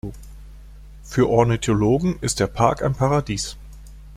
Für 1.03 1.29
Ornithologen 1.29 2.17
ist 2.21 2.39
der 2.39 2.47
Park 2.47 2.81
ein 2.81 2.93
Paradies. 2.95 3.55